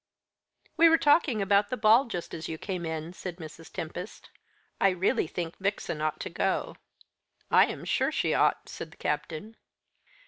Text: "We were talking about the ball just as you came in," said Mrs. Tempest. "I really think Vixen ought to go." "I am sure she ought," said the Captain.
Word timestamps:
"We 0.77 0.89
were 0.89 0.97
talking 0.97 1.43
about 1.43 1.69
the 1.69 1.77
ball 1.77 2.05
just 2.05 2.33
as 2.33 2.49
you 2.49 2.57
came 2.57 2.87
in," 2.87 3.13
said 3.13 3.35
Mrs. 3.37 3.71
Tempest. 3.71 4.31
"I 4.79 4.89
really 4.89 5.27
think 5.27 5.55
Vixen 5.59 6.01
ought 6.01 6.19
to 6.21 6.29
go." 6.31 6.75
"I 7.51 7.67
am 7.67 7.85
sure 7.85 8.11
she 8.11 8.33
ought," 8.33 8.67
said 8.67 8.89
the 8.89 8.97
Captain. 8.97 9.57